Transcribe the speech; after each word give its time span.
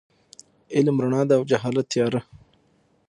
علم 0.75 0.95
رڼا 1.03 1.21
ده 1.29 1.33
او 1.37 1.43
جهالت 1.51 1.85
تیاره. 1.93 2.21